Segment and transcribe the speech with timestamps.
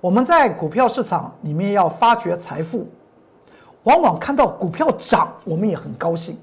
[0.00, 2.88] 我们在股票市场里面要发掘财富，
[3.82, 6.36] 往往看到股票涨，我们也很高兴；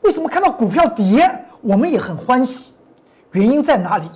[0.00, 1.30] 为什么看到股票跌，
[1.60, 2.72] 我们也很欢喜？
[3.30, 4.06] 原因在哪里？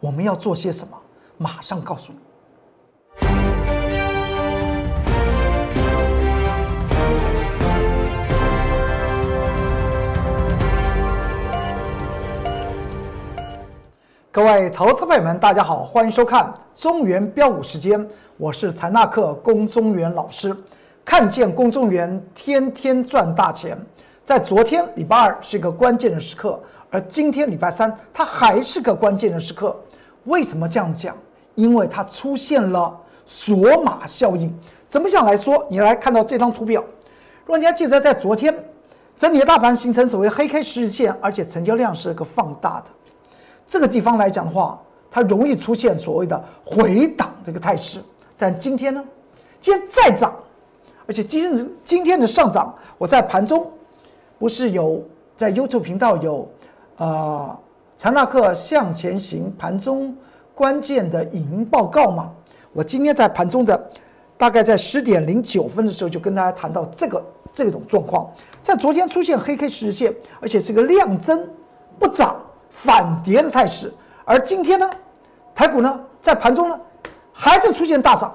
[0.00, 0.96] 我们要做些什么？
[1.38, 2.18] 马上告诉你。
[14.32, 20.56] 各位投资朋友们，大家好，欢迎收看中原标股时间，我是财纳克龚中原老师。
[21.04, 23.76] 看见龚中原天天赚大钱，
[24.24, 26.60] 在昨天礼拜二是一个关键的时刻，
[26.90, 29.76] 而今天礼拜三它还是个关键的时刻。
[30.26, 31.16] 为什么这样讲？
[31.56, 34.56] 因为它出现了索马效应。
[34.86, 35.66] 怎么讲来说？
[35.68, 36.80] 你来看到这张图表，
[37.44, 38.56] 如果你还记得在昨天
[39.16, 42.92] 整体的大盘形成所谓黑 K 十日线，而且成交量是个放大的。
[43.70, 44.76] 这个地方来讲的话，
[45.08, 48.02] 它容易出现所谓的回档这个态势。
[48.36, 49.02] 但今天呢，
[49.60, 50.34] 今天再涨，
[51.06, 53.70] 而且今天今天的上涨，我在盘中
[54.40, 55.00] 不是有
[55.36, 56.48] 在 YouTube 频道有
[56.96, 57.56] 啊
[57.96, 60.16] 查纳克向前行盘中
[60.52, 62.32] 关键的影音报告吗？
[62.72, 63.90] 我今天在盘中的
[64.36, 68.28] 大概在十点零九分的时候就跟大家谈到这个这种状况，
[68.60, 71.48] 在昨天出现黑 K 十日线，而且是个量增
[72.00, 72.34] 不涨。
[72.70, 73.92] 反跌的态势，
[74.24, 74.88] 而今天呢，
[75.54, 76.80] 台股呢在盘中呢
[77.32, 78.34] 还是出现大涨。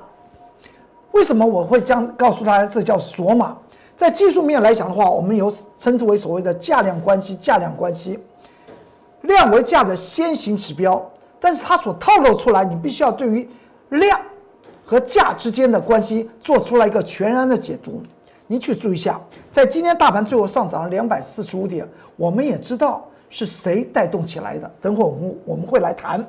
[1.12, 3.58] 为什么我会将告诉大家这叫锁码？
[3.96, 8.20] 在技术面来讲的话，我们有称之为所谓的价量关系，价量关系，
[9.22, 11.02] 量为价的先行指标，
[11.40, 13.50] 但是它所透露出来，你必须要对于
[13.90, 14.20] 量
[14.86, 18.04] 和价之间的关系做出来一个全然的解读。
[18.48, 19.20] 你去注意一下，
[19.50, 23.04] 在今天大盘最后上涨了两百四十五点，我们也知道。
[23.30, 24.72] 是谁带动起来的？
[24.82, 26.26] 等会儿我们我们会来谈。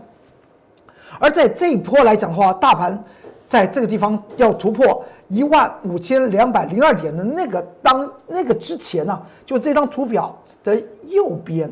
[1.19, 3.03] 而在这一波来讲的话，大盘
[3.49, 11.71] 在这个地方要突破一万五千两百零二点的那个当那个之前呢，就这张图表的右边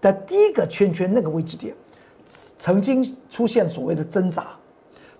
[0.00, 1.74] 的第一个圈圈那个位置点，
[2.58, 4.48] 曾经出现所谓的挣扎，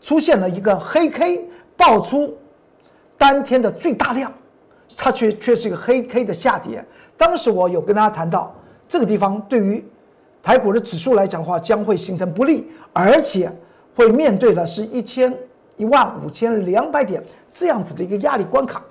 [0.01, 2.37] 出现了一个黑 K 爆出
[3.17, 4.33] 当天的最大量，
[4.97, 6.85] 它却却是一个黑 K 的下跌。
[7.17, 8.55] 当时我有跟大家谈到。
[8.91, 9.83] 这个地方对于
[10.43, 13.51] 台股的指数来讲的话，将会形成不利，而且
[13.95, 15.33] 会面对的是一千
[15.77, 18.83] 一万五千两百点这样子的一个压力关卡。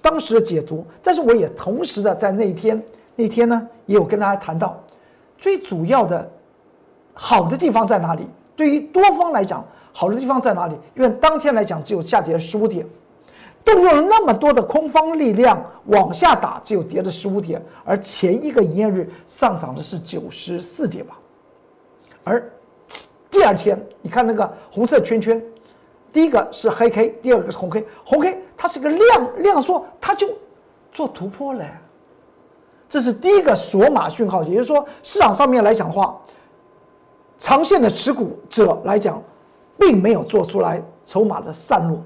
[0.00, 2.80] 当时的解读，但是我也同时的在那一天
[3.16, 4.80] 那天呢，也有跟大家谈到，
[5.36, 6.30] 最主要的
[7.12, 8.24] 好的地方在哪里？
[8.54, 10.76] 对于多方来讲，好的地方在哪里？
[10.94, 12.86] 因为当天来讲只有下跌十五点。
[13.68, 21.18] 动用了那么多的空方力量往下打，只有跌了十五点，而前一个营业日上涨的是九十四点吧。
[22.24, 22.50] 而
[23.30, 25.42] 第二天，你看那个红色圈圈，
[26.10, 27.86] 第一个是黑 K，第二个是红 K。
[28.04, 30.26] 红 K 它是个量量缩，它就
[30.90, 31.64] 做突破了。
[32.88, 36.18] 这是第一个锁码讯号，也就是说，市场上面来讲的话，
[37.38, 39.22] 长线的持股者来讲，
[39.78, 42.02] 并没有做出来筹码的散落。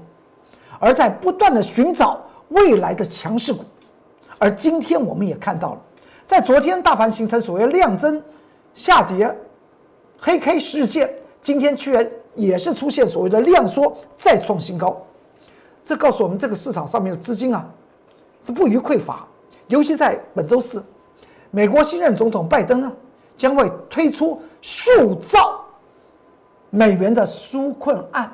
[0.79, 3.63] 而在不断的寻找未来的强势股，
[4.37, 5.81] 而今天我们也看到了，
[6.25, 8.21] 在昨天大盘形成所谓量增
[8.73, 9.33] 下跌，
[10.19, 15.01] 黑 K 十日线，今天居然也是出现所谓的量缩再创新高，
[15.83, 17.65] 这告诉我们这个市场上面的资金啊
[18.41, 19.25] 是不予匮乏，
[19.67, 20.83] 尤其在本周四，
[21.49, 22.91] 美国新任总统拜登呢
[23.37, 25.59] 将会推出数兆
[26.69, 28.31] 美元的纾困案。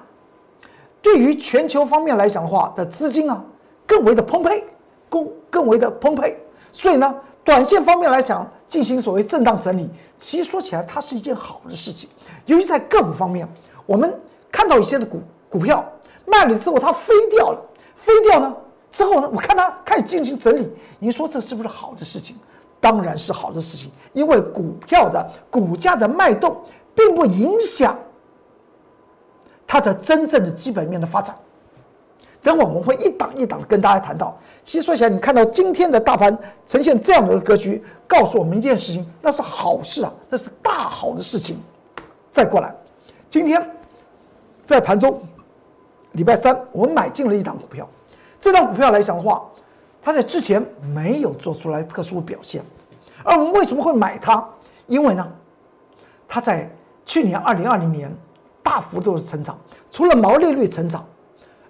[1.02, 3.44] 对于全球方面来讲的话，的资金啊
[3.86, 4.64] 更为的充沛，
[5.10, 6.38] 更更为的充沛，
[6.72, 12.10] 所以呢，短线方面来讲进行所谓震荡整理，其实说起来它是一件好的事情。
[12.46, 13.48] 尤其在个股方面，
[13.86, 14.14] 我们
[14.52, 15.84] 看到一些的股股票
[16.26, 17.60] 卖了之后它飞掉了，
[17.96, 18.56] 飞掉呢
[18.92, 22.36] 之后呢，我看它开始进行整理，您说这是不是好的事情？
[22.82, 26.56] 当然是好的事情，因为股票的股价的脉动
[26.94, 27.98] 并不影响。
[29.72, 31.36] 它的真正的基本面的发展，
[32.42, 34.36] 等会我们会一档一档跟大家谈到。
[34.64, 36.36] 其实说起来，你看到今天的大盘
[36.66, 41.56] 呈现这样的格局，告诉我们一件事情，那是好事啊，那是大好的事情。
[42.32, 42.74] 再过来，
[43.30, 43.64] 今天
[44.66, 45.22] 在盘中，
[46.14, 47.88] 礼拜三我们买进了一档股票，
[48.40, 49.46] 这档股票来讲的话，
[50.02, 52.64] 它在之前没有做出来特殊表现，
[53.24, 54.44] 而我们为什么会买它？
[54.88, 55.32] 因为呢，
[56.28, 56.68] 它在
[57.06, 58.12] 去年二零二零年。
[58.70, 59.58] 大幅度的成长，
[59.92, 61.04] 除了毛利率成长，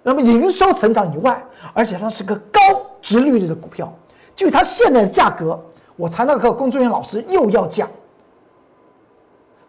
[0.02, 1.42] 那么营收成长以外，
[1.72, 2.60] 而且它是个高
[3.00, 3.90] 值利率的股票。
[4.36, 5.58] 据它现在的价格，
[5.96, 7.88] 我财纳克工作人员老师又要讲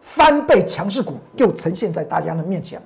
[0.02, 2.78] 翻倍强势股，又呈现在大家的面前。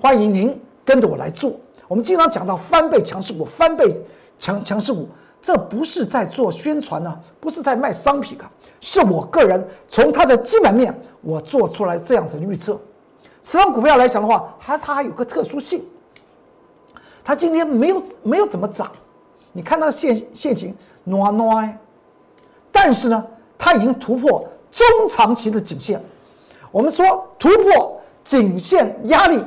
[0.00, 1.52] 欢迎您跟着我来做。
[1.86, 3.94] 我们经常讲到翻倍强势股，翻倍
[4.38, 5.06] 强强势股，
[5.42, 8.50] 这不是在做宣传呢，不是在卖商品啊，
[8.80, 12.80] 是我个人从它的基本面我做出来这样子的预测。
[13.42, 15.84] 此张股票来讲的话，它它还有个特殊性，
[17.24, 18.90] 它今天没有没有怎么涨，
[19.52, 20.74] 你看它的线线型
[21.04, 21.78] 暖暖，
[22.70, 23.26] 但是呢，
[23.58, 26.02] 它已经突破中长期的颈线。
[26.70, 29.44] 我们说突破颈线压力，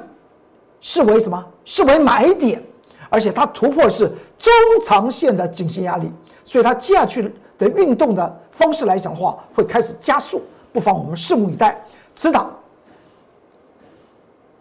[0.81, 1.43] 视为什么？
[1.63, 2.61] 视为买点，
[3.09, 4.07] 而且它突破是
[4.37, 4.53] 中
[4.85, 6.11] 长线的颈线压力，
[6.43, 11.81] 所以它接下去的运动的方式来讲的话，会开始加速，不妨我们拭目以待。
[12.13, 12.53] 此档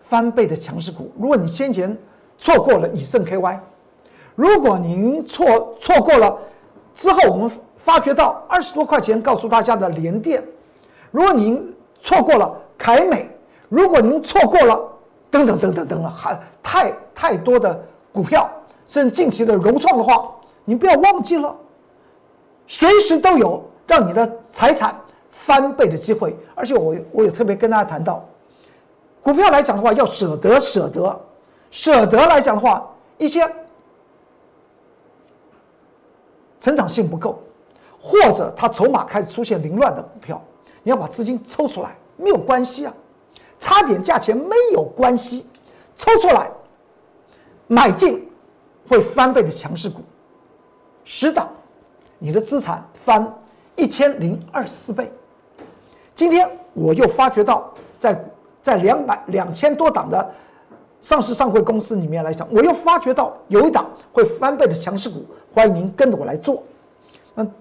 [0.05, 1.97] 翻倍的强势股，如果你先前
[2.37, 3.59] 错过了以盛 KY，
[4.37, 6.37] 如果您错错过了
[6.95, 10.45] 之后我们发觉到二十多块钱告诉大家的联电，
[11.11, 13.31] 如果您错过了凯美，
[13.71, 14.79] 如果您错过了
[15.31, 18.49] 等等等等等了，还太太多的股票，
[18.87, 20.31] 甚至近期的融创的话，
[20.67, 21.57] 您不要忘记了，
[22.67, 24.95] 随时都有让你的财产
[25.31, 26.37] 翻倍的机会。
[26.55, 28.23] 而且我我也特别跟大家谈到，
[29.25, 31.19] 股票来讲的话，要舍得舍得，
[31.71, 32.87] 舍得来讲的话，
[33.17, 33.41] 一些
[36.61, 37.43] 成长性不够，
[37.99, 40.41] 或者它筹码开始出现凌乱的股票。
[40.83, 42.93] 你要把资金抽出来，没有关系啊，
[43.59, 45.47] 差点价钱没有关系，
[45.97, 46.51] 抽出来
[47.67, 48.31] 买进
[48.87, 50.03] 会翻倍的强势股，
[51.03, 51.49] 十档，
[52.19, 53.35] 你的资产翻
[53.75, 55.11] 一千零二十四倍。
[56.15, 58.23] 今天我又发觉到，在
[58.65, 60.35] 在两百两千多档的
[61.03, 65.23] 上市上柜公司里面来讲，我又发觉到有一档会翻倍的强势股，
[65.53, 66.63] 欢迎您跟着我来做。
[67.35, 67.53] 嗯。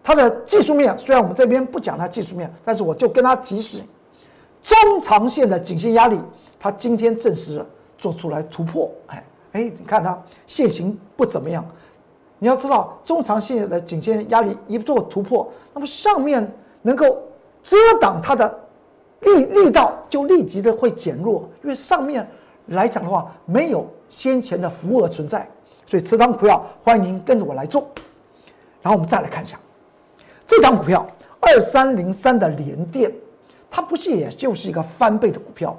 [0.00, 3.80] 它的技术面虽然我们这边不讲它技术面，但是我就跟他提示，
[4.62, 6.20] 中长线的颈线压力，
[6.60, 7.60] 它今天证实
[7.98, 8.88] 做出来突破。
[9.08, 10.16] 哎哎，你看它
[10.46, 11.66] 线形不怎么样，
[12.38, 16.48] 你要知道中长线的颈线压力一做突破，那么上面
[16.82, 17.18] 能够
[17.64, 18.60] 遮挡它的
[19.24, 22.26] 力力道就立即的会减弱，因为上面
[22.66, 25.48] 来讲的话没有先前的浮额存在，
[25.86, 27.88] 所以持仓股票欢迎您跟着我来做，
[28.80, 29.58] 然后我们再来看一下。
[30.46, 31.06] 这档股票
[31.40, 33.12] 二三零三的联电，
[33.70, 35.76] 它不是也就是一个翻倍的股票。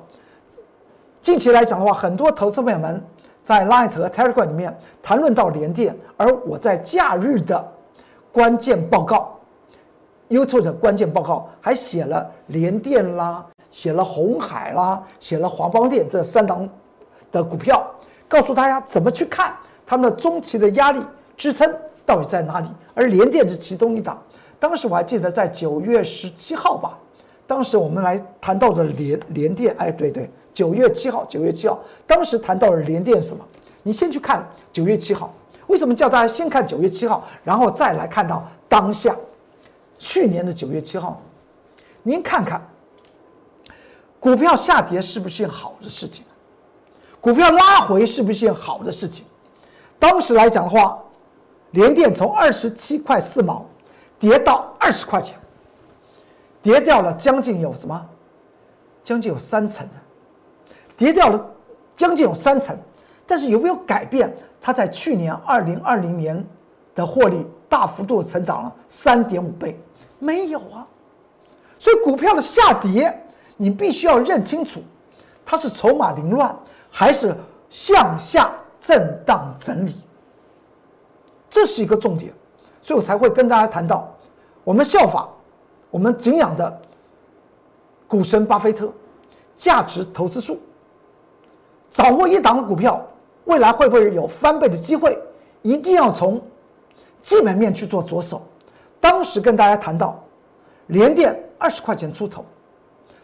[1.21, 3.01] 近期来讲的话，很多投资朋友们
[3.43, 7.71] 在 Light 和 Telegram 里面谈论到联电，而我在假日的
[8.31, 9.34] 关键报告
[10.29, 16.67] ，YouTube 的关键报告还写了联电啦，写了红海啦，写了华邦电这三档
[17.31, 17.85] 的股票，
[18.27, 19.53] 告诉大家怎么去看
[19.85, 21.01] 他们的中期的压力
[21.37, 21.73] 支撑
[22.05, 24.21] 到底在哪里，而联电是其中一档。
[24.59, 26.97] 当时我还记得在九月十七号吧，
[27.45, 33.45] 当时我们来谈到的联联电，哎，对对，九月七号，九月七号，当时谈到了联电什么？
[33.83, 35.31] 你先去看九月七号，
[35.67, 39.15] 为什么叫大家先看九月七号，然后再来看到当下，
[39.97, 41.21] 去年的九月七号，
[42.03, 42.61] 您看看，
[44.19, 46.25] 股票下跌是不是件好的事情？
[47.21, 49.25] 股票拉回是不是件好的事情？
[49.97, 50.99] 当时来讲的话，
[51.71, 53.65] 联电从二十七块四毛。
[54.17, 55.37] 跌到二十块钱，
[56.61, 58.09] 跌掉了将近有什么？
[59.03, 59.93] 将近有三层的，
[60.95, 61.45] 跌掉了
[61.97, 62.75] 将近有三层，
[63.27, 64.33] 但是有没有改变？
[64.61, 66.43] 它在去年二零二零年
[66.95, 69.77] 的获利大幅度成长了三点五倍，
[70.19, 70.85] 没有啊。
[71.77, 73.13] 所以股票的下跌，
[73.57, 74.81] 你必须要认清楚，
[75.45, 76.55] 它是筹码凌乱
[76.89, 77.35] 还是
[77.69, 79.93] 向下震荡整理，
[81.49, 82.33] 这是一个重点。
[82.81, 84.13] 所以我才会跟大家谈到，
[84.63, 85.27] 我们效法
[85.89, 86.81] 我们敬仰的
[88.07, 88.91] 股神巴菲特，
[89.55, 90.59] 价值投资术，
[91.91, 93.05] 掌握一档的股票，
[93.45, 95.19] 未来会不会有翻倍的机会？
[95.61, 96.41] 一定要从
[97.23, 98.45] 基本面去做着手。
[99.05, 100.19] 当时跟大家谈到，
[100.87, 102.43] 连电二十块钱出头，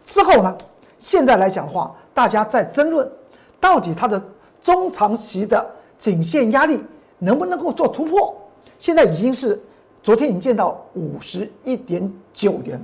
[0.05, 0.55] 之后呢，
[0.99, 3.11] 现在来讲的话，大家在争论
[3.59, 4.23] 到底它的
[4.61, 5.65] 中长期的
[5.97, 6.79] 颈线压力
[7.17, 8.31] 能不能够做突破。
[8.77, 9.59] 现在已经是
[10.03, 12.79] 昨天已经见到五十一点九元，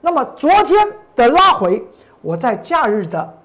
[0.00, 1.84] 那么昨天的拉回，
[2.22, 3.38] 我在假日的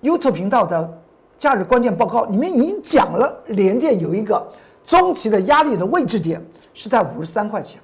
[0.00, 0.98] YouTube 频道的
[1.38, 4.42] 假日关键报告里面已经讲了，联电有一个
[4.82, 6.42] 中期的压力的位置点。
[6.74, 7.80] 是在五十三块钱。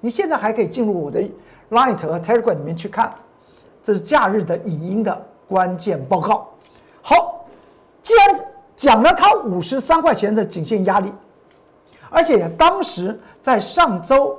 [0.00, 1.22] 你现在还可以进入我的
[1.70, 3.12] Light 和 Telegram 里面去看，
[3.82, 6.48] 这是假日的影音的关键报告。
[7.00, 7.46] 好，
[8.02, 8.40] 既然
[8.76, 11.12] 讲了它五十三块钱的颈线压力。
[12.14, 14.38] 而且当时在上周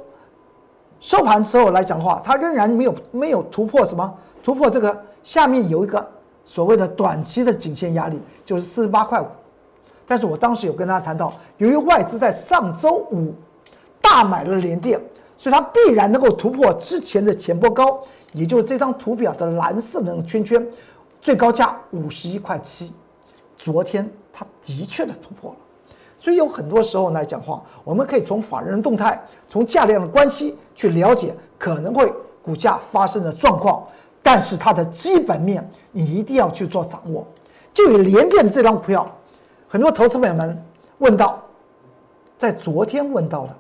[1.00, 6.08] 收盘时候来讲的话，它仍然没有没有突破什么突破这个下面有一个
[6.46, 9.26] 所谓的短期的颈线压力，就是四十八块五。
[10.06, 13.34] 但是我当时有跟大家谈到，由于外资在上周五
[14.04, 15.02] 大买了联电，
[15.36, 20.64] 所以它必然能够突破之前的前波高，也就是这张图表的蓝色的那个圈圈，
[21.22, 22.94] 最高价五十一块七。
[23.58, 25.58] 昨天它的确的突破了，
[26.18, 33.88] 所以有很多时候来讲话，我们可以从法人动态、从价量的关系去了解可能会股价发生的状况，
[34.22, 37.26] 但是它的基本面你一定要去做掌握。
[37.74, 39.10] 就以联电这张股票。
[39.68, 40.64] 很多投资朋友们
[41.00, 41.42] 问到，
[42.38, 43.58] 在昨天问到了，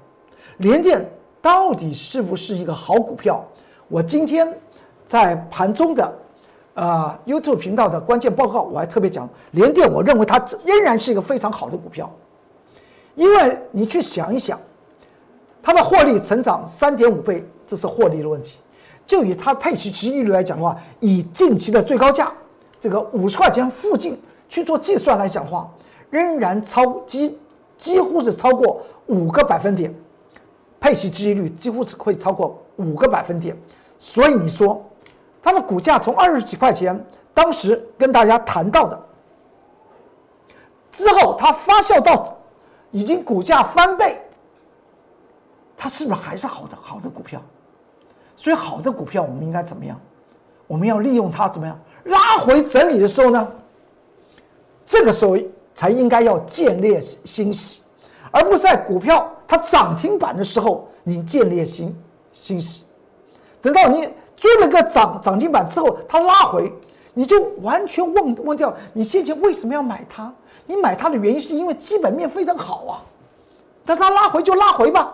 [0.57, 1.10] 联电
[1.41, 3.43] 到底是不是一个好股票？
[3.88, 4.48] 我今天
[5.05, 6.13] 在盘中的
[6.74, 12.10] 呃 YouTube 频道的关键报告，我还特别讲联电，我认为它仍然是一个非常好的股票，
[13.15, 14.60] 因为你去想一想，
[15.62, 18.57] 它的获利成长三点五倍，这是获利的问题。
[19.05, 22.31] 就以它配息值益率来讲的话，以近期的最高价
[22.79, 24.17] 这个五十块钱附近
[24.48, 25.69] 去做计算来讲的话。
[26.10, 27.39] 仍然超几
[27.75, 29.91] 几乎是超过五个百分点，
[30.84, 33.58] 配息收益率几乎是会超过五个百分点，
[33.98, 34.86] 所以你说
[35.42, 37.02] 它的股价从二十几块钱，
[37.34, 39.02] 当时跟大家谈到的，
[40.92, 42.38] 之后它发酵到
[42.92, 44.22] 已经股价翻倍，
[45.78, 47.42] 它是不是还是好的好的股票？
[48.36, 49.98] 所以好的股票我们应该怎么样？
[50.68, 53.48] 我们要利用它怎么样拉回整理的时候呢？
[54.86, 55.38] 这个时候。
[55.75, 57.82] 才应该要建立欣喜，
[58.34, 61.96] 而不是在股票它涨停板的时候你建立欣
[62.32, 62.84] 欣喜。
[63.62, 66.74] 等到你追了个涨涨停板之后，它拉回，
[67.13, 70.34] 你就完全忘忘掉你先前为什么要买它。
[70.66, 73.06] 你买它的原因是因为基本面非常好啊。
[73.86, 75.13] 但它拉回就拉回吧，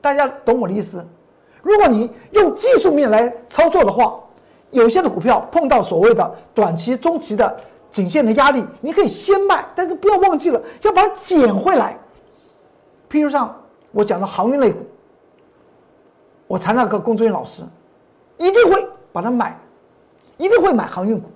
[0.00, 1.06] 大家懂我的意思？
[1.62, 4.18] 如果你用技术面来操作的话，
[4.72, 7.56] 有些的股票碰到所谓的短期、中期的。
[7.90, 11.98] 颈线的压力，你可以先卖，但是不要忘记了要把它捡回来。
[13.10, 13.54] 譬如像
[13.92, 14.80] 我讲的航运类股，
[16.46, 17.62] 我才那个工作人员老师
[18.36, 19.58] 一定会把它买，
[20.36, 21.26] 一定会买航运股。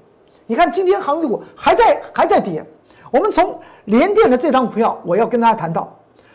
[0.47, 2.65] 你看今天航运股还在还在跌，
[3.11, 5.93] 我们从联电的这张股票，我要跟大家谈到，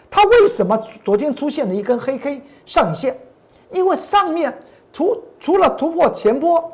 [0.09, 3.17] 它为什么昨天出现了一根黑 K 上影线？
[3.71, 4.57] 因为上面
[4.91, 6.71] 突除了突破前波。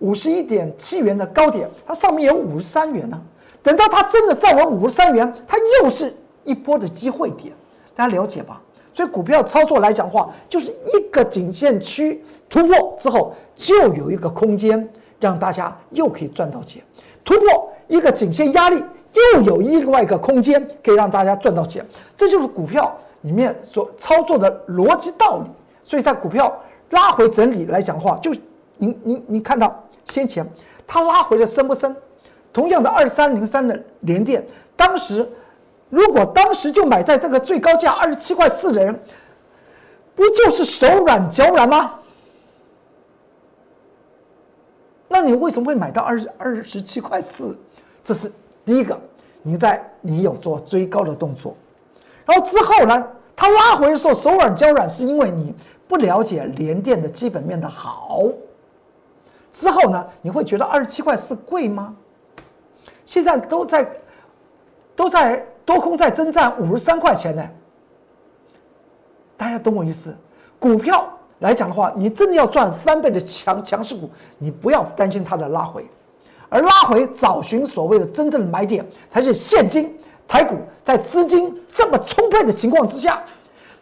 [0.00, 3.20] 五十一点七元的高点，它上面有五十三元呢。
[3.62, 7.52] 等到它真的站稳五十三元，它又是一波的机会点，
[8.00, 8.58] 大家了解吧？
[8.94, 14.88] 所以股票操作来讲的话，就是一个颈线区突破之后，就有一个空间
[15.20, 16.80] 让大家又可以赚到钱；
[17.22, 18.82] 突破一个颈线压力，
[19.34, 21.84] 又有另外一个空间可以让大家赚到钱。
[22.16, 25.50] 这就是股票里面所操作的逻辑道理。
[25.82, 26.50] 所以在股票
[26.88, 28.32] 拉回整理来讲的话，就
[28.78, 29.78] 您您您看到。
[30.06, 30.44] 先前
[30.86, 31.94] 它拉回的深不深？
[32.50, 34.42] 同样的二三零三的连电，
[34.74, 35.28] 当时
[35.90, 38.98] 如果当时就买在这个最高价二十七块四的人，
[40.14, 41.94] 不就是手软脚软吗？
[45.08, 47.58] 那你为什么会买到二二十七块四？
[48.04, 48.32] 这是
[48.64, 48.98] 第一个，
[49.42, 51.56] 你在你有做追高的动作，
[52.24, 55.52] 然后之后呢，它拉回的时候手软脚软，是因为你
[55.88, 58.28] 不了解联电的基本面的好。
[59.52, 60.06] 之后呢？
[60.22, 61.96] 你会觉得二十七块四贵吗？
[63.04, 63.90] 现在都在
[64.94, 67.48] 都在多空在征战五十三块钱呢。
[69.36, 70.16] 大家懂我意思？
[70.58, 71.08] 股票
[71.38, 75.86] 来讲的话，你真的要赚翻倍的强强势股，你不要担心它的拉回，
[76.48, 79.96] 而拉回找寻所谓的真正的买点，才是现金
[80.26, 83.22] 台股在资金这么充沛的情况之下，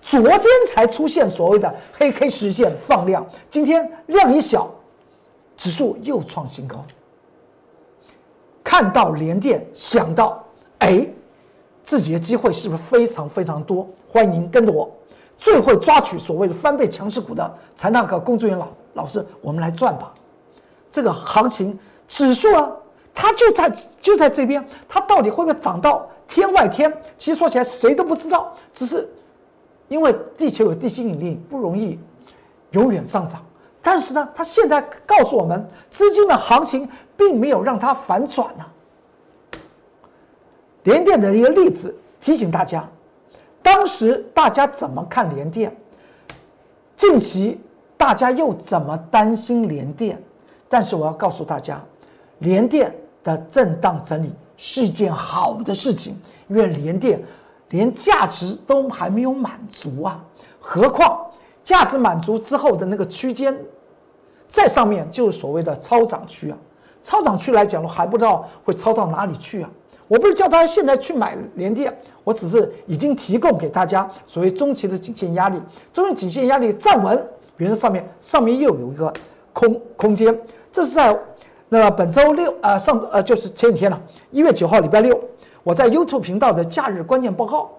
[0.02, 4.71] 昨天才出现所谓的黑 K 实现放量，今天量一小。
[5.57, 6.85] 指数又创新高，
[8.62, 10.45] 看到连电，想到
[10.78, 11.04] 哎，
[11.88, 13.88] 自己的机会是不是非常非常多？
[14.07, 14.95] 欢迎您跟着我，
[15.38, 20.12] 最会抓取所谓的翻倍强势股的财纳克工作人员老老师，我们来赚吧。
[20.90, 22.71] 这个行情指数啊，
[23.14, 23.71] 它就在
[24.02, 26.92] 就在这边，它到底会不会涨到天外天？
[27.16, 29.09] 其实说起来谁都不知道，只是
[29.88, 31.99] 因为地球有地心引力，不容易
[32.73, 33.42] 永远上涨。
[33.80, 38.66] 但是呢，他现在告诉我们，资金的行情并没有让它反转呢。
[40.88, 42.83] 联电的一个例子提醒大家，
[43.62, 45.71] 当时大家怎么看联电？
[46.97, 47.61] 近期
[47.99, 50.18] 大家又怎么担心联电？
[50.66, 51.78] 但是我要告诉大家，
[52.38, 52.90] 联电
[53.23, 56.18] 的震荡整理是件好的事情，
[56.49, 57.23] 因为联电
[57.68, 60.25] 连价值都还没有满足啊，
[60.59, 61.21] 何况
[61.62, 63.54] 价值满足之后的那个区间。
[64.49, 66.57] 在上面就是所谓的超涨区啊，
[67.02, 69.68] 超涨区来讲的话，还不知道会超到哪里去啊！
[70.08, 75.60] 我不是叫大家现在去买联电，我只是已经提供给大家所谓中期的颈线压力，
[75.92, 79.12] 中期颈线压力站稳，原则上面上面又有一个
[79.52, 80.36] 空空间。
[80.72, 81.16] 这是在
[81.68, 84.00] 那本周六啊上呃就是前几天了，
[84.30, 85.20] 一月九号礼拜六，
[85.62, 87.70] 我在 YouTube 频道的假日关键报告，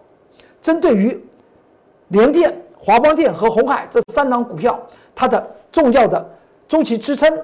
[0.62, 1.20] 针对于
[2.10, 4.80] 联电、华邦电和红海这三档股票，
[5.16, 6.24] 它的重要的
[6.68, 7.36] 中期支撑、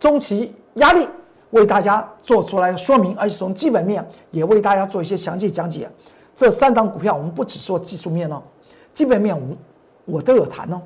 [0.00, 1.08] 中期压力。
[1.52, 5.88] 为大家做出来说明，而且从基本面也为大家做一些详细讲解。
[6.34, 8.42] 这三档股票，我们不只说技术面哦，
[8.92, 9.56] 基本面我
[10.16, 10.80] 我都有谈哦。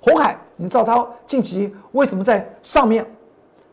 [0.00, 3.04] 红海，你知道它近期为什么在上面，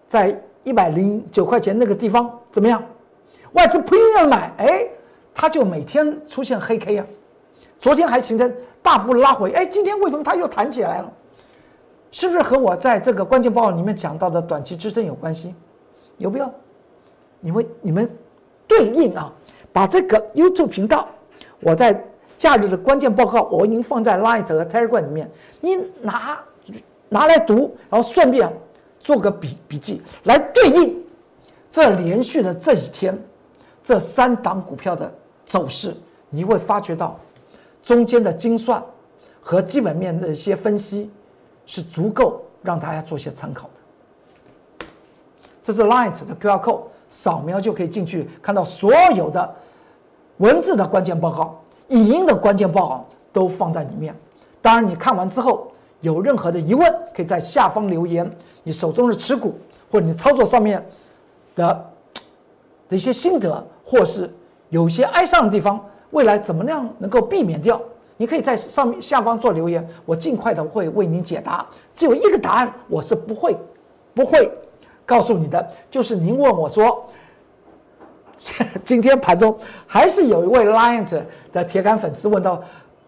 [0.08, 2.84] 在一百零九块钱那个地方怎么样？
[3.54, 4.88] 外资拼命买，哎，
[5.34, 7.06] 它就每天出现黑 K 啊。
[7.80, 8.52] 昨天还形成
[8.82, 11.14] 大幅拉回，哎，今天为什么它又弹起来了？
[12.10, 15.54] 是不是和我在这个关键报告里面讲到的短期支撑有关系？
[16.18, 16.52] 有没有？
[17.40, 18.10] 你们你们
[18.68, 19.32] 对应啊，
[19.72, 21.08] 把这个 YouTube 频道，
[21.60, 22.04] 我在
[22.38, 25.30] 假日的关键报告，我已经放在 Light 和 Telegram 里面，
[25.62, 26.40] 你拿
[27.08, 28.52] 拿来读，然后顺便
[29.00, 31.04] 做个笔笔记来对应
[31.70, 33.18] 这连续的这几天
[33.84, 35.14] 这三档股票的
[35.46, 35.94] 走势，
[36.32, 37.20] 你会发觉到
[37.84, 38.84] 中间的精算
[39.40, 41.12] 和基本面的一些分析
[41.68, 43.70] 是足够让大家做些参考。
[45.66, 49.56] 这是 Light 的 QR code，扫描就可以进去看到所有的
[50.38, 54.16] 文字的关键报告、语音的关键报告都放在里面。
[54.62, 58.32] 当然，你看完之后有任何的疑问，可以在下方留言。
[58.62, 59.56] 你手中的持股
[59.92, 60.88] 或者你操作上面
[61.56, 61.90] 的
[62.88, 64.32] 的一些心得，或是
[64.70, 67.82] 有些哀伤的地方，未来怎么样能够避免掉？
[68.18, 71.66] 你可以在上面下方做留言，我尽快的会为您解答。
[71.92, 73.58] 只有一个答案，我是不会
[74.14, 74.52] 不会。
[75.06, 77.08] 告诉你的就是您问我说，
[78.84, 81.06] 今天盘中还是有一位 Lion
[81.54, 82.62] 的铁杆粉丝问到，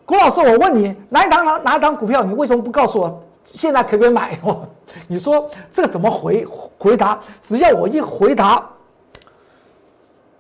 [0.06, 4.40] 郭老师，我问你哪一档哪哪一档股票，你为什么不告诉我现在可不可以买？
[5.08, 6.46] 你说这怎么回
[6.78, 7.20] 回答？
[7.42, 8.66] 只要我一回答，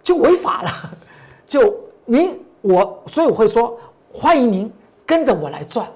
[0.03, 0.69] 就违法了。
[1.47, 1.73] 就
[2.05, 3.77] 您我，所以我会说
[4.13, 4.71] 欢迎您
[5.05, 5.87] 跟着我来赚。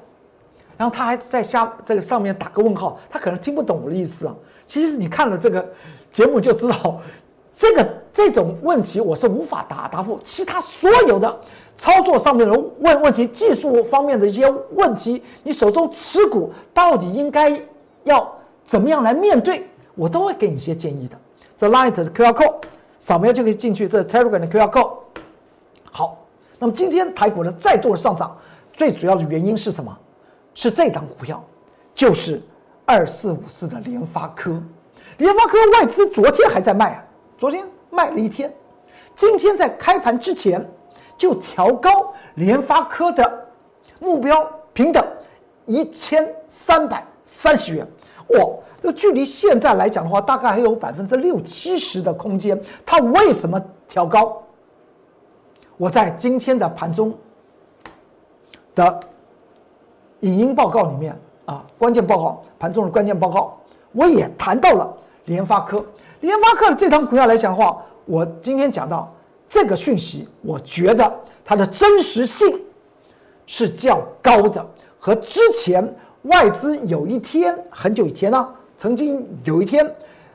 [0.78, 4.36] 然后他还在下这个上面打个问号，他可能听不懂我的意思啊。
[4.65, 5.67] 其实你看了这个
[6.12, 7.02] 节目就知道，
[7.56, 10.19] 这个这种问题我是无法答答复。
[10.24, 11.39] 其他所有的
[11.76, 17.60] 操作上面的问问题、技术方面的一些问题，你手中持股到底应该
[18.04, 18.32] 要
[18.65, 21.17] 怎么样来面对，我都会给你一些建议的。
[21.58, 22.56] 这 Light 的 QR code
[23.00, 24.91] 扫描就可以进去，这 Telegram 的 QR code。
[25.91, 26.17] 好，
[26.58, 28.36] 那么今天台股的再度上涨，
[28.74, 29.95] 最主要的原因是什么？
[30.54, 31.43] 是这档股票，
[31.93, 32.41] 就是。
[32.91, 34.62] 二四五四的联发科，
[35.17, 37.04] 联发科外资昨天还在卖啊，
[37.38, 38.54] 昨天卖了一天，
[39.15, 40.69] 今天在开盘之前
[41.17, 43.47] 就调高联发科的
[43.97, 45.08] 目标平等
[45.65, 47.88] 一千三百三十元，
[48.32, 48.45] 哇，
[48.82, 52.62] 这距离现在来讲的话，大概还有百分之六七十的空间。
[52.86, 54.43] 它为什么调高？
[55.77, 57.17] 我在今天的盘中
[58.75, 58.99] 的
[60.19, 61.17] 影音报告里面。
[61.45, 63.58] 啊，关键报告盘中的关键报告，
[63.91, 64.91] 我也谈到了
[65.25, 65.84] 联发科。
[66.19, 69.12] 联发科的这张股票来讲的话，我今天讲到
[69.49, 71.12] 这个讯息，我觉得
[71.43, 72.60] 它的真实性
[73.47, 74.65] 是较高的。
[74.99, 75.84] 和之前
[76.23, 79.91] 外资有一天很久以前呢，曾经有一天，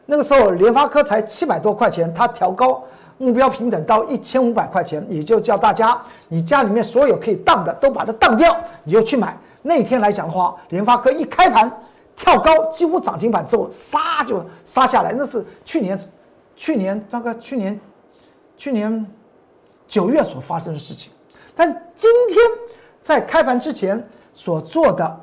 [0.06, 2.82] 那个时候联发科才七百多块钱，它调高
[3.16, 9.38] 目标平等到一千五百块钱，也就叫大家你家里面所有可以当的都把它当掉，你就去买。
[9.66, 11.68] 那天来讲的话，联发科一开盘
[12.14, 15.12] 跳高，几乎涨停板之后，杀就杀下来。
[15.12, 15.98] 那是去年，
[16.54, 17.78] 去年大概去年，
[18.56, 19.04] 去年
[19.88, 21.12] 九月所发生的事情。
[21.56, 22.38] 但今天
[23.02, 24.02] 在开盘之前
[24.32, 25.20] 所做的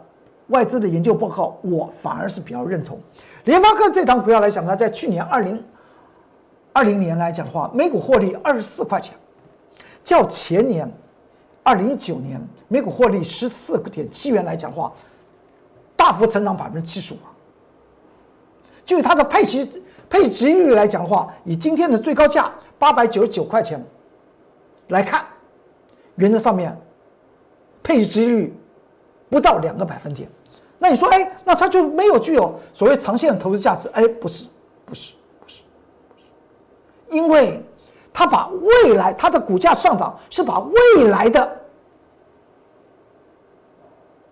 [0.47, 2.99] 外资的研究报告，我反而是比较认同。
[3.45, 5.63] 联发科这档股票来讲，它在去年二零
[6.73, 9.15] 二零年来讲的话，每股获利二十四块钱，
[10.03, 10.91] 较前年。
[11.63, 14.91] 二零一九年每股获利十四点七元来讲话，
[15.95, 17.17] 大幅成长百分之七十五。
[18.85, 23.81] 就以它的配息配值率来讲的话，以今天的最高价八百九十九块钱
[24.89, 25.25] 来看，
[26.15, 26.77] 原则上面
[27.81, 28.53] 配值率
[29.29, 30.29] 不到两个百分点。
[30.77, 33.87] 那你说，哎，那它就没有具有所谓长线的投资价值？
[33.93, 34.45] 哎，不是，
[34.85, 35.61] 不是，不是，
[36.13, 36.19] 不
[37.09, 37.63] 是，因为。
[38.13, 41.59] 他把未来它的股价上涨是把未来的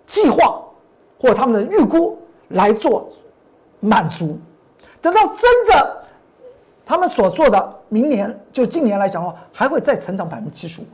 [0.05, 0.61] 计划
[1.19, 3.11] 或他们的预估来做
[3.79, 4.39] 满足，
[5.01, 6.03] 等到真的
[6.85, 10.85] 他们所做的明年就今年来讲的话，还会再成长百分之七十五。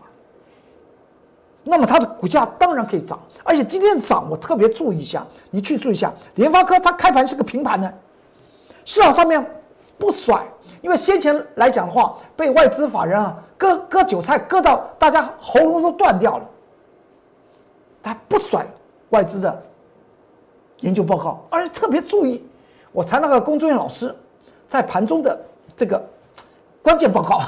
[1.70, 7.94] 那么它的股价当然可以涨，而且今天涨，我特别注意一下，你去注意一下，联发科它开盘是个平盘的，
[8.86, 9.46] 市场上面
[9.98, 10.48] 不甩，
[10.88, 16.46] 因为先前来讲的话，被外资法人啊割割韭菜，割到大家喉咙都断掉了，
[18.02, 18.66] 他不甩
[19.10, 19.64] 外资的
[20.80, 22.42] 研究报告，而且特别注意，
[22.94, 24.16] 我才那个工作人员老师
[24.70, 25.38] 在盘中的
[25.76, 26.02] 这个
[26.82, 27.42] 关键报告。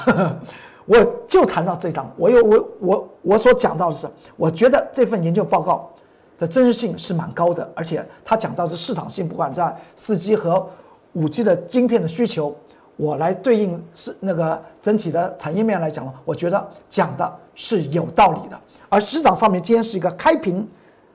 [0.85, 5.89] 我就谈到这张，我有我我我所讲到的是，我觉得这份研究报告
[6.37, 10.67] 的真实性是蛮高的，而且他讲到是市场性，不管在四 G 和
[11.13, 12.53] 五 G 的晶片的需求，
[12.99, 18.59] 我来对应是那个整体的产业面来讲，我觉得讲的是有道理的。
[18.89, 20.67] 而市场上面今天是一个开平，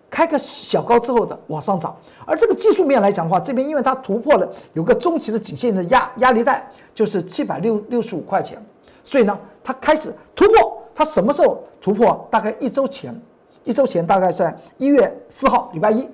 [0.09, 1.95] 开个小高之后的往上涨，
[2.25, 8.59] 而这个技术面来讲的话，这边因为它突破了有个中期的颈线的压压力带，就是七百六六十五块钱，
[9.03, 9.39] 所以呢。
[9.67, 12.29] 它开始突破，它什么时候突破？
[12.31, 13.19] 大概一周前，
[13.65, 16.07] 一周前大概在一月四号，礼拜，一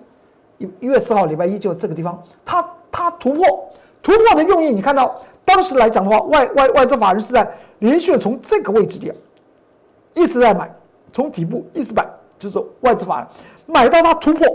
[0.59, 3.45] 一月四号礼拜一就这个地方，它它突破，
[4.01, 5.21] 突破的用意，你看到
[5.53, 9.13] 当时来讲的话，外外外资法人是在连续从这个位置点
[10.15, 10.73] 一直在买，
[11.13, 12.07] 从底部一直买，
[12.39, 13.27] 就是外资法人
[13.67, 14.47] 买到它突破，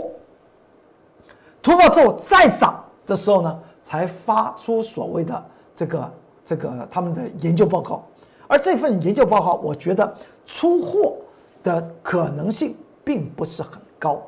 [1.62, 6.12] 突破之后再涨的时候呢，才发出所谓的这个
[6.46, 8.02] 这个他们的研究报告。
[8.48, 11.14] 而这份研究报告，我觉得出货
[11.62, 14.22] 的可能性并不是很高。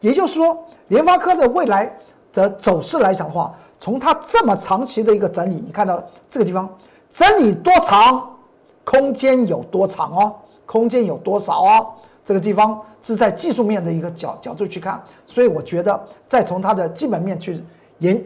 [0.00, 1.98] 也就是说，联发科的未来
[2.34, 6.66] 的走势来讲的话，从它这么长期的一个整理，你看到这个地方
[7.10, 8.34] 整理多长，
[8.82, 11.92] 空间有多长哦，空间有多少哦？
[12.24, 17.62] 这个地方是在技术面的一个角角度去看，所以我觉得再从它的基本面去
[17.98, 18.24] 研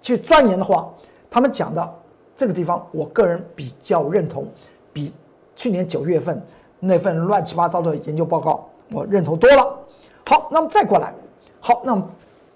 [0.00, 0.88] 去钻研的话，
[1.28, 1.94] 他们讲的。
[2.36, 4.46] 这个地方，我个人比较认同，
[4.92, 5.12] 比
[5.56, 6.40] 去年九月份
[6.78, 9.76] 那份乱七八糟的研究报告，我认同多了。
[10.24, 11.12] 好，那么再过来，
[11.58, 12.08] 好，那么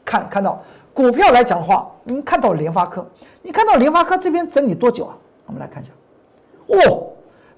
[0.04, 0.60] 看看到
[0.98, 3.06] 股票来讲的话，您看到联发科，
[3.40, 5.16] 你看到联发科这边整理多久啊？
[5.46, 5.92] 我们来看一下，
[6.66, 7.10] 哦，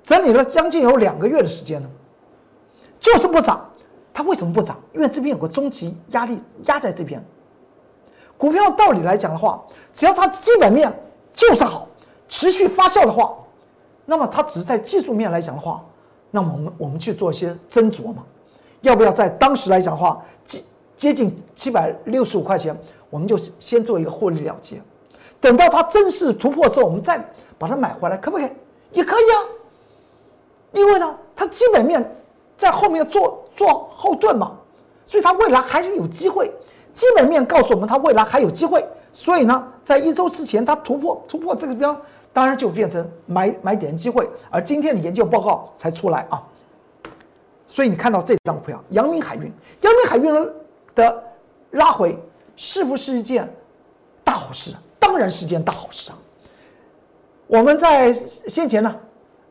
[0.02, 1.88] 整理了将近有两个月的时间呢，
[3.00, 3.66] 就是不涨。
[4.12, 4.78] 它为什么不涨？
[4.92, 7.24] 因为这边有个中期压力压在这边。
[8.36, 10.92] 股票道理来讲的话，只要它基本面
[11.32, 11.88] 就是好。
[12.28, 13.34] 持续发酵的话，
[14.04, 15.82] 那么它只是在技术面来讲的话，
[16.30, 18.22] 那么我们我们去做一些斟酌嘛，
[18.82, 20.60] 要不要在当时来讲的话，接
[20.94, 22.76] 接近七百六十五块钱，
[23.10, 24.80] 我们就先做一个获利了结，
[25.40, 27.22] 等到它正式突破的时候，我们再
[27.58, 28.48] 把它买回来，可不可以？
[28.92, 29.36] 也可以啊，
[30.72, 32.16] 因为呢，它基本面
[32.56, 34.56] 在后面做做后盾嘛，
[35.04, 36.50] 所以它未来还是有机会。
[36.94, 41.96] 基本面告诉我们，它未来还有机会，所以呢，在一周之前它突破突破这个标。
[42.32, 46.40] 当然就变成买买点机会，而今天的研究报告才出来啊，
[47.66, 50.52] 所以你看到这张股票，阳明海运，阳明海运
[50.94, 51.24] 的
[51.72, 52.16] 拉回
[52.62, 53.50] 是不是一件
[54.22, 54.74] 大好事？
[54.98, 56.18] 当然是件大好事啊！
[57.46, 58.94] 我们在先前呢，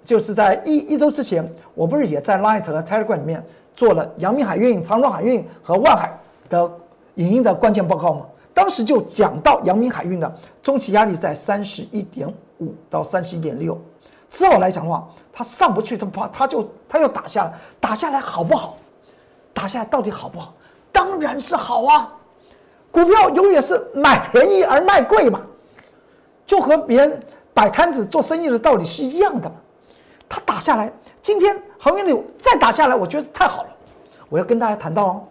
[0.05, 1.43] 就是在一一周之前，
[1.73, 3.43] 我不是也在 Light 和 Telegram 里面
[3.73, 6.15] 做了阳明海运、长荣海运和万海
[6.49, 6.71] 的
[7.15, 8.27] 影音的关键报告吗？
[8.53, 12.31] 当时就讲到阳明海运的中期压力在三十一点。
[12.59, 13.75] 五到三十一点六，
[14.29, 18.77] 之后来讲的话，它上不去，它怕，它就它又打下来，打下来好不好？
[19.51, 20.53] 打下来到底好不好？
[20.91, 22.13] 当然是好啊！
[22.91, 25.41] 股票永远是买便宜而卖贵嘛，
[26.45, 27.19] 就和别人
[27.53, 29.55] 摆摊子做生意的道理是一样的嘛。
[30.27, 33.69] 它打下来，今天航运流再打下来，我觉得太好了。
[34.29, 35.23] 我要跟大家谈到哦，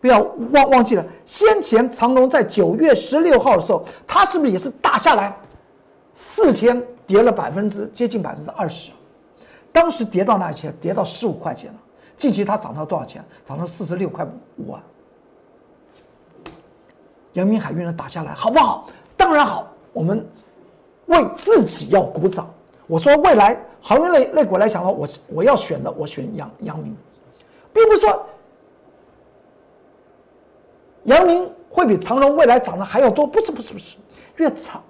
[0.00, 0.20] 不要
[0.52, 5.34] 忘忘记了，先前长隆在九月十六号的时候，它是不是也是打下来？
[6.14, 8.90] 四天跌了百分之接近百分之二十，
[9.72, 10.74] 当时跌到哪钱？
[10.80, 11.78] 跌到十五块钱了。
[12.16, 13.24] 近期它涨到多少钱？
[13.46, 14.82] 涨到四十六块五啊！
[17.38, 18.88] 阳明海运呢打下来好不好？
[19.16, 20.26] 当然好，我们
[21.06, 22.48] 为自己要鼓掌。
[22.86, 26.96] 我说未来航运类类股来讲的话，我我要选的，我选阳阳明，
[27.72, 28.26] 并不是说
[31.04, 33.96] 阳明会比长荣未来涨的还要多，不是不是不是，
[34.36, 34.82] 越长。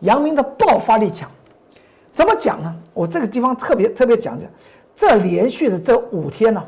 [0.00, 1.30] 阳明的爆发力强，
[2.12, 2.74] 怎么讲呢？
[2.92, 4.50] 我这个地方特别特别讲讲，
[4.96, 6.64] 这连续的这五天呢，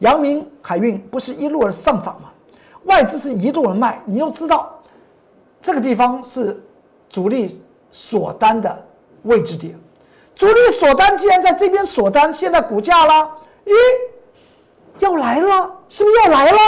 [0.00, 2.31] 阳明海运不是一路而上涨吗？
[2.84, 4.80] 外资是一路的卖，你又知道，
[5.60, 6.62] 这个地方是
[7.08, 8.84] 主力锁单的
[9.22, 9.78] 位置点，
[10.34, 13.30] 主力锁单既然在这边锁单，现在股价啦，
[13.64, 13.72] 咦，
[14.98, 16.58] 要来了，是不是要来了？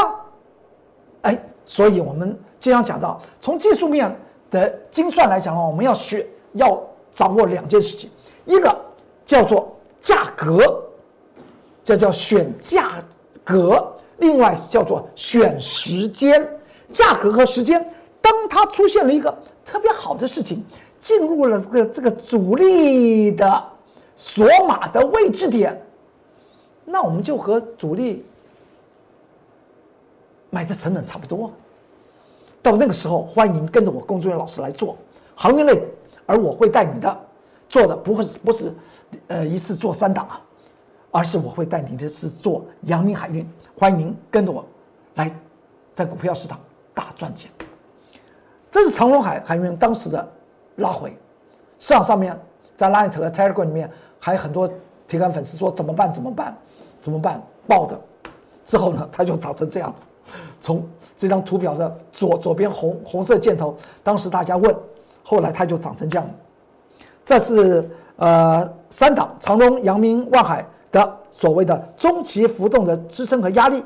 [1.22, 4.14] 哎，所以我们经常讲到，从技术面。
[4.50, 6.81] 的精算来讲的话，我们要学要
[7.12, 8.09] 掌握两件事情，
[8.44, 8.72] 一个
[9.27, 10.81] 叫做价格，
[11.83, 13.00] 这叫选价
[13.42, 13.74] 格；
[14.24, 16.48] 另外叫做选时间。
[16.92, 17.84] 价格和时间，
[18.20, 20.64] 当它出现了一个特别好的事情，
[21.00, 23.64] 进入了这个这个主力的
[24.14, 25.80] 锁码的位置点，
[26.84, 28.24] 那我们就和主力
[30.50, 31.50] 买的成本差不多。
[32.62, 34.96] 到那个时候，欢迎跟着我工作人员老师来做
[35.34, 35.82] 航运类，
[36.26, 37.20] 而我会带你的
[37.68, 38.72] 做的不会不是
[39.26, 40.40] 呃一次做三档啊，
[41.10, 43.44] 而是我会带你的是做阳明海运。
[43.78, 44.64] 欢迎跟着我
[45.14, 45.30] 来
[45.94, 46.58] 在股票市场。
[46.96, 47.50] 大赚钱，
[48.70, 50.32] 这是长荣海海运当时的
[50.76, 51.10] 拉回，
[51.80, 52.38] 市场上面
[52.76, 54.70] 在 Line 和 Telegram 里面还有很多
[55.08, 56.12] 铁杆粉丝说怎么办？
[56.12, 56.56] 怎么办？
[57.00, 57.42] 怎么办？
[57.66, 58.00] 爆的
[58.64, 60.06] 之后呢，它就长成这样子。
[60.60, 64.72] 从这张图表的左左边红红色箭头，当时大家问，
[65.24, 66.30] 后来它就长成这样。
[67.24, 73.83] 这是呃三档长荣、阳明、万海的所谓的中期浮动的支撑和压力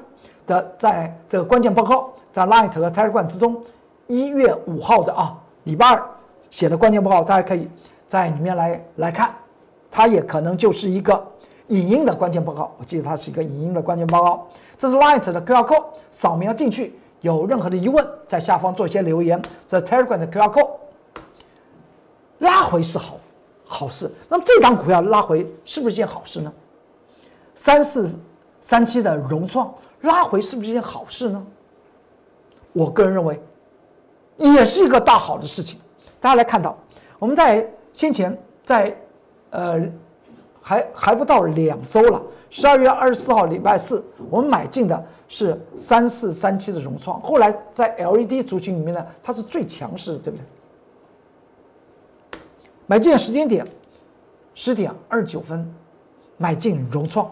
[0.46, 2.12] 的，在这个关键报告。
[2.30, 3.60] 在 Light 和 Telegram 之中，
[4.06, 6.06] 一月五号的啊，礼拜二
[6.50, 7.66] 写的关键报告，大家可以
[8.06, 9.34] 在里面来来看，
[9.90, 11.26] 它也可能就是一个
[11.68, 12.70] 影音的关键报告。
[12.78, 14.46] 我记得它是一个影音的关键报告。
[14.76, 19.40] 这是 Light 的 QR code，扫描进去，有任何的疑问，在下方做一些留言。
[19.66, 20.70] 这 Telegram 的 QR code，
[22.40, 23.16] 拉回是好
[23.66, 24.08] 好事。
[24.28, 26.52] 那么这档股票拉回是不是件好事呢？
[27.58, 28.08] 三四
[28.60, 31.44] 三七的融创拉回是不是一件好事呢？
[32.72, 33.42] 我个人认为，
[34.36, 35.80] 也是一个大好的事情。
[36.20, 36.78] 大家来看到，
[37.18, 38.96] 我们在先前在，
[39.50, 39.82] 呃，
[40.62, 47.20] 还还不到两周了，十二月二十四号礼拜四，我们买进的是三四三七的融创。
[47.20, 50.38] 后来在 LED 族群里面呢，它是最强势的，对不
[52.30, 52.40] 对？
[52.86, 53.66] 买进时间点
[54.54, 55.68] 十点二九分，
[56.36, 57.28] 买进融创。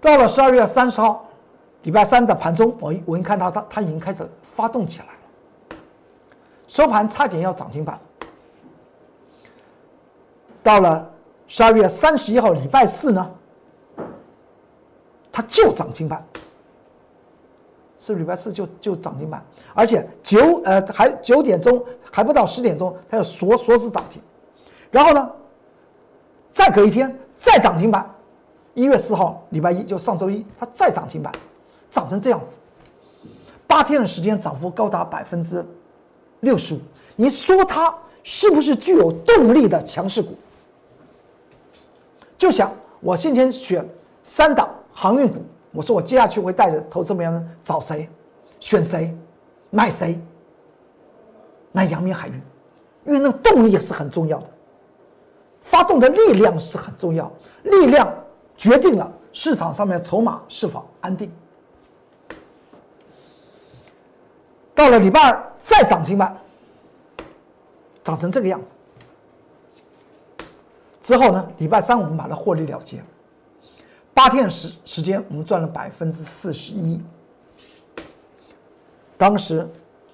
[0.00, 1.24] 到了十二月三十号。
[1.84, 5.76] 礼拜三的盘中，我我一看到它，它已经开始发动起来了，
[6.66, 7.98] 收盘差点要涨停板。
[10.60, 11.08] 到了
[11.46, 13.30] 十二月三十一号礼拜四呢，
[15.30, 16.22] 它就涨停板，
[18.00, 24.20] 是礼拜四就就涨停板，而且九呃还九点钟还不到十点钟，它要锁锁死涨停，
[24.90, 25.30] 然后呢，
[26.50, 28.04] 再隔一天再涨停板，
[28.78, 31.32] 一月四号礼拜一就上周一，它再涨停板。
[31.90, 32.58] 涨成这样子，
[33.66, 35.64] 八天的时间涨幅高达百分之
[36.40, 36.80] 六十五。
[37.16, 40.36] 你说它是不是具有动力的强势股？
[42.36, 43.84] 就想我先前选
[44.22, 48.08] 三档航运股，我说我接下去会带着投资朋友们找谁，
[48.60, 49.12] 选谁，
[49.70, 50.20] 买谁？
[51.72, 52.34] 买阳明海运，
[53.06, 54.46] 因为那个动力也是很重要的，
[55.62, 57.32] 发动的力量是很重要，
[57.64, 58.12] 力量
[58.58, 61.32] 决定了市场上面筹码是否安定。
[64.74, 66.36] 到了礼拜二再涨停板，
[68.04, 68.74] 涨成这个样子。
[71.00, 73.02] 之后呢，礼拜三我们把它获利了结，
[74.12, 77.00] 八天时时间我们赚了百分之四十一。
[79.16, 79.68] 当时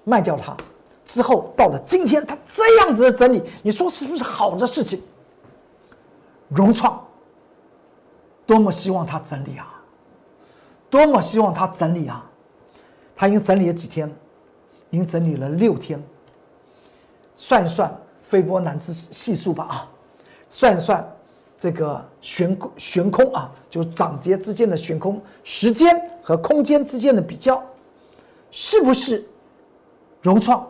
[0.04, 0.56] 卖掉它
[1.04, 5.02] 之后，到了今天它这样子的整理，你说是不是好的事情？
[6.48, 7.03] 融创，
[8.46, 9.82] 多么希望它整理啊！
[10.90, 12.24] 多么希望它整理啊！
[13.16, 14.08] 它已经整理了几天？
[14.90, 16.00] 已经整理了六天，
[17.34, 19.88] 算一算飞波难之系数吧啊，
[20.48, 21.04] 算一算
[21.58, 27.60] 这个悬空悬空啊，就是涨跌之间的悬空时间和空间之间的比较，
[28.52, 29.26] 是不是
[30.22, 30.64] 融创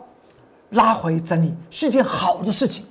[0.71, 2.83] 拉回整理是件好的事情？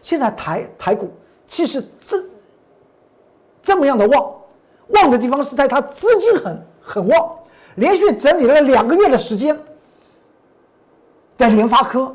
[0.00, 1.10] 现在台台股
[1.46, 2.24] 其实这
[3.70, 4.34] 这么样的旺，
[4.88, 7.38] 旺的地方是在它资金很很旺，
[7.76, 9.56] 连续整理了两个月的时间。
[11.38, 12.12] 在联发科，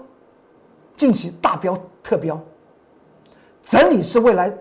[0.97, 2.37] 近期大标特标，
[3.63, 4.53] 整理是未来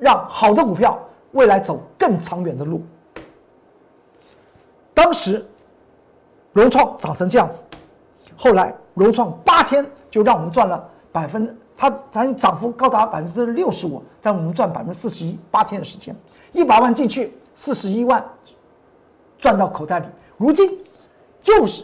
[0.00, 0.98] 让好的股票
[1.30, 2.82] 未来走更长远的路。
[4.92, 5.46] 当时
[6.52, 7.62] 融创涨成这样子，
[8.36, 16.14] 后来融创八天就让我们赚了百分，它它涨幅高达百分之六十五，但我们赚百分之四十一，八天的时间，
[16.52, 18.22] 一百万进去，四十一万
[19.38, 20.78] 赚到口袋里，如今
[21.44, 21.82] 又是。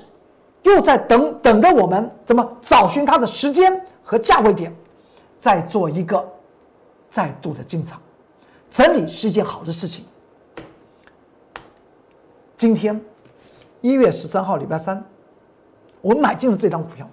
[0.64, 4.74] 又在等等着我们怎么找寻它的时间和价位点，
[5.38, 6.28] 再做一个
[7.09, 8.02] 再度的进场，
[8.68, 10.04] 整理是一件好的事情。
[12.56, 13.00] 今天
[13.80, 15.02] 一月十三号礼拜三，
[16.00, 17.09] 我买进了这张股票，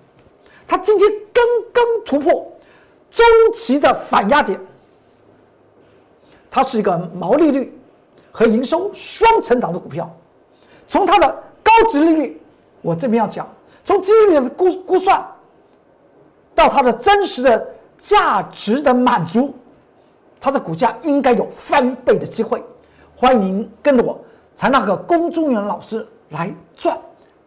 [0.67, 2.51] 它今天刚刚突破
[3.13, 4.59] 中期的反压点。
[6.49, 7.79] 它是一个毛利率
[8.31, 10.11] 和营收双成长的股票。
[10.87, 12.41] 从它的高值利率，
[12.81, 13.47] 我这边要讲，
[13.85, 15.25] 从基金里的估估算
[16.53, 19.53] 到它的真实的价值的满足，
[20.39, 22.63] 它的股价应该有翻倍的机会。
[23.15, 24.19] 欢迎您跟着我，
[24.53, 26.95] 才那个龚中原老师来赚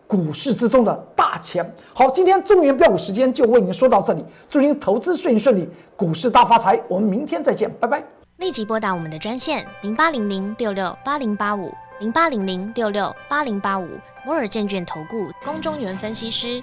[0.06, 1.68] 股市之中的大钱。
[1.92, 6.80] 好，今天中原标股时间就为您说到这里，祝您投资顺顺利，股市大发财。
[6.88, 8.02] 我们明天再见，拜拜。
[8.38, 13.88] 立即拨打我们的专线零八零零六六八零八五零八零零六六八零八五
[14.24, 16.62] 摩尔证券投顾龚中原分析师。